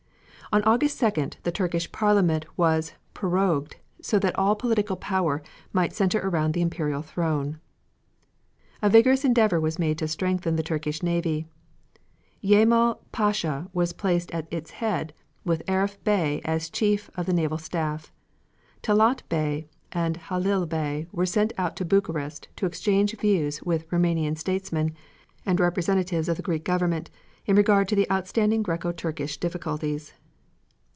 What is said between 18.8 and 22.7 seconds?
Talaat Bey and Halil Bey were sent to Bucharest to